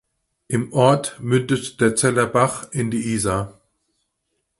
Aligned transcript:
Im 0.47 0.73
Ort 0.73 1.19
mündet 1.19 1.79
der 1.79 1.95
Zeller 1.95 2.25
Bach 2.25 2.69
in 2.71 2.89
die 2.89 3.13
Isar. 3.13 3.61